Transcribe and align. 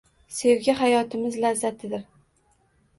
Sevgi 0.37 0.75
hayotimiz 0.79 1.39
lazzatidir. 1.47 2.05